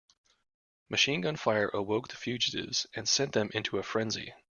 Machine 0.89 1.21
gun 1.21 1.35
fire 1.35 1.67
awoke 1.69 2.07
the 2.07 2.15
fugitives 2.15 2.87
and 2.95 3.07
sent 3.07 3.33
them 3.33 3.51
into 3.53 3.77
a 3.77 3.83
frenzy. 3.83 4.33